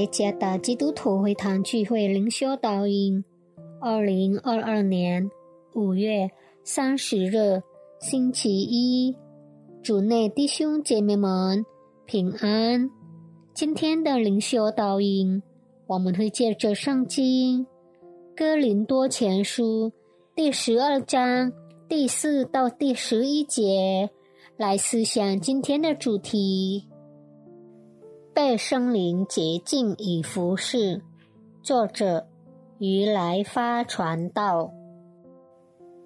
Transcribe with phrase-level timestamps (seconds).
[0.00, 3.22] 耶加达基督徒会堂聚会灵修导引，
[3.82, 5.30] 二零二二年
[5.74, 6.30] 五月
[6.64, 7.60] 三十日
[8.00, 9.14] 星期一，
[9.82, 11.66] 主内弟兄姐妹们
[12.06, 12.88] 平安。
[13.52, 15.42] 今天的灵修导引，
[15.86, 17.66] 我们会借着圣经
[18.34, 19.90] 《哥林多前书》
[20.34, 21.52] 第十二章
[21.90, 24.08] 第四到第十一节
[24.56, 26.86] 来思想今天的主题。
[28.32, 31.02] 被生灵洁净以服侍。
[31.62, 32.26] 作者：
[32.78, 34.72] 于来发传道。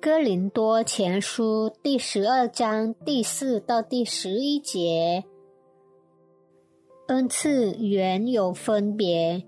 [0.00, 5.24] 哥林多前书第十二章第四到第十一节。
[7.06, 9.44] 恩赐原有分别，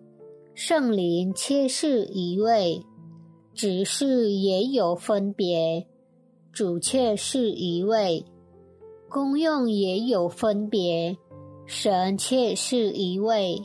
[0.55, 2.83] 圣灵却是一位；
[3.53, 5.87] 执事也有分别，
[6.53, 8.25] 主却是一位；
[9.09, 11.17] 功用也有分别。
[11.73, 13.63] 神却是一位，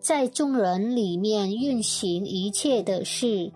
[0.00, 3.52] 在众人里面运行一切的事。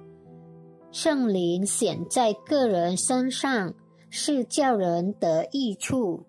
[0.93, 3.75] 圣灵显在个人身上，
[4.09, 6.23] 是叫人得益处。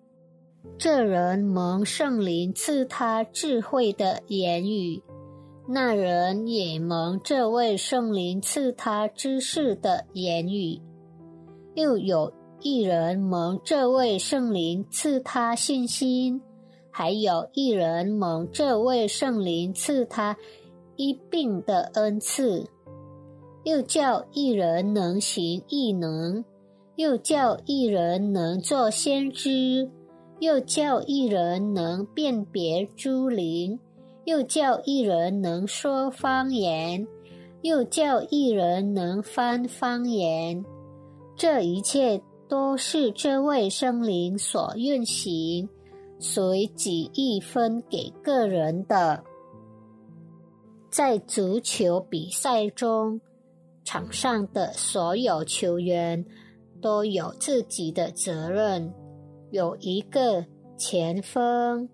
[0.78, 5.00] 这人蒙圣灵赐他智慧的言语，
[5.68, 10.80] 那人也蒙这位圣灵赐他知识的言语。
[11.76, 16.42] 又有一人蒙这位圣灵赐他信心。
[16.90, 20.36] 还有一人蒙这位圣灵赐他
[20.96, 22.66] 一病的恩赐，
[23.64, 26.44] 又叫一人能行异能，
[26.96, 29.88] 又叫一人能做先知，
[30.40, 33.78] 又叫一人能辨别诸灵，
[34.24, 37.06] 又叫一人能说方言，
[37.62, 40.64] 又叫一人能翻方言。
[41.36, 45.68] 这一切都是这位圣灵所运行。
[46.20, 49.24] 随几亿分给个人的，
[50.90, 53.20] 在足球比赛中，
[53.84, 56.24] 场上的所有球员
[56.82, 58.92] 都有自己的责任。
[59.50, 60.44] 有一个
[60.76, 61.88] 前锋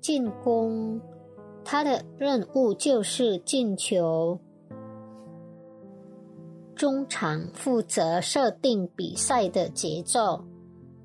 [0.00, 0.98] 进攻，
[1.62, 4.40] 他的任务就是进球；
[6.74, 10.42] 中场负责设定比赛的节奏。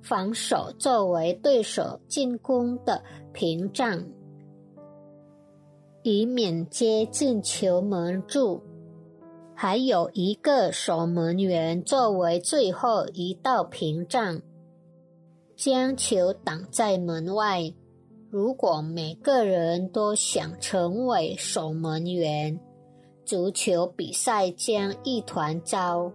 [0.06, 3.02] 防守作为对手进攻的
[3.34, 4.06] 屏障，
[6.04, 8.62] 以免接近球门柱；
[9.56, 14.40] 还有一个守门员作为最后一道屏障，
[15.56, 17.74] 将球挡在门外。
[18.30, 22.60] 如果每个人都想成为守门员，
[23.26, 26.12] 足球比赛将一团糟。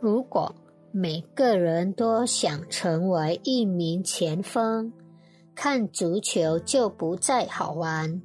[0.00, 0.54] 如果
[0.96, 4.92] 每个人都想成为一名前锋，
[5.52, 8.22] 看足球就不再好玩。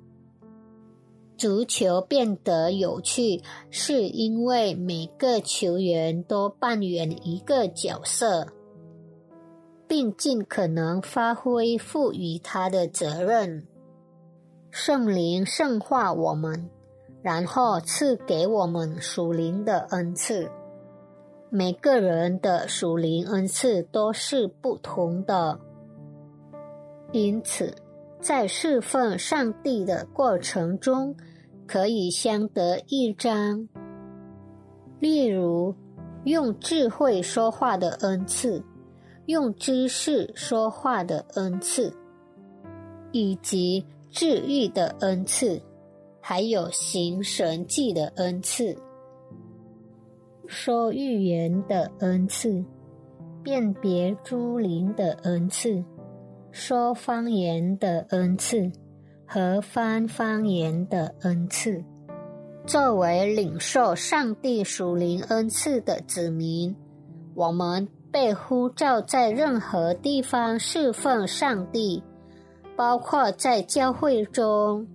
[1.36, 3.42] 足球变得有趣，
[3.72, 8.46] 是因为每个球员都扮演一个角色，
[9.88, 13.66] 并尽可能发挥赋予他的责任。
[14.70, 16.70] 圣灵圣化我们，
[17.24, 20.52] 然后赐给我们属灵的恩赐。
[21.52, 25.60] 每个人的属灵恩赐都是不同的，
[27.12, 27.74] 因此
[28.22, 31.16] 在侍奉上帝的过程中，
[31.66, 33.68] 可以相得益彰。
[35.00, 35.74] 例如，
[36.26, 38.64] 用智慧说话的恩赐，
[39.26, 41.92] 用知识说话的恩赐，
[43.12, 45.60] 以及治愈的恩赐，
[46.22, 48.78] 还有行神迹的恩赐。
[50.52, 52.66] 说预言的恩赐，
[53.44, 55.86] 辨别诸灵的恩赐，
[56.52, 58.72] 说方言的恩赐
[59.28, 61.84] 和翻方言的恩赐。
[62.66, 66.76] 作为领受上帝属灵恩赐的子民，
[67.36, 72.04] 我们被呼召在任何地方侍奉上帝，
[72.76, 74.88] 包括在教会中。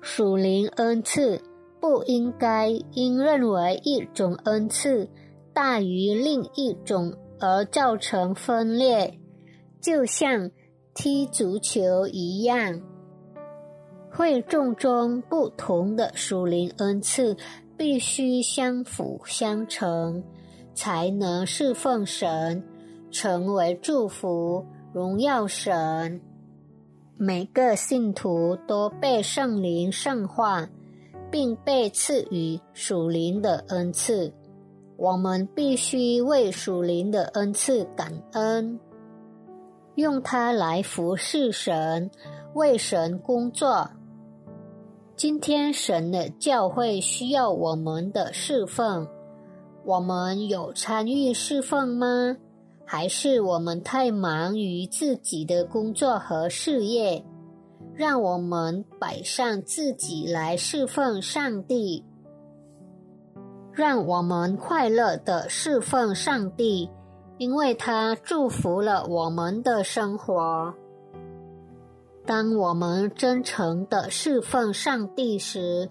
[0.00, 1.42] 属灵恩赐。
[1.84, 5.06] 不应该因认为一种恩赐
[5.52, 9.20] 大于另一种而造成分裂，
[9.82, 10.50] 就像
[10.94, 12.80] 踢足球一样。
[14.10, 17.36] 会众中不同的属灵恩赐
[17.76, 20.24] 必须相辅相成，
[20.72, 22.64] 才能侍奉神，
[23.10, 24.64] 成为祝福，
[24.94, 26.18] 荣耀神。
[27.18, 30.66] 每个信徒都被圣灵圣化。
[31.34, 34.32] 并被赐予属灵的恩赐，
[34.96, 38.78] 我们必须为属灵的恩赐感恩，
[39.96, 42.08] 用它来服侍神，
[42.54, 43.90] 为神工作。
[45.16, 49.04] 今天神的教会需要我们的侍奉，
[49.84, 52.36] 我们有参与侍奉吗？
[52.84, 57.24] 还是我们太忙于自己的工作和事业？
[57.96, 62.04] 让我们摆上自己来侍奉上帝，
[63.72, 66.90] 让我们快乐的侍奉上帝，
[67.38, 70.74] 因为他祝福了我们的生活。
[72.26, 75.88] 当我们真诚的侍奉上帝时，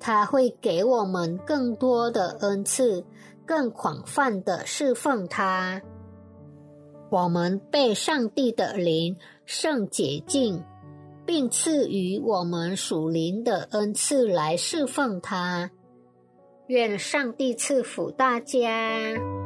[0.00, 3.04] 他会给我们更多的恩赐，
[3.44, 5.82] 更广泛的侍奉他。
[7.10, 10.64] 我们被上帝的灵圣洁净，
[11.26, 15.70] 并赐予我们属灵的恩赐来侍奉他。
[16.68, 19.41] 愿上帝赐福大家。